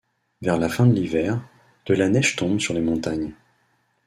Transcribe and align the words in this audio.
Vers 0.41 0.57
la 0.57 0.67
fin 0.67 0.87
de 0.87 0.93
l'hiver, 0.95 1.39
de 1.85 1.93
la 1.93 2.09
neige 2.09 2.35
tombe 2.35 2.59
sur 2.59 2.73
les 2.73 2.81
montagnes. 2.81 3.35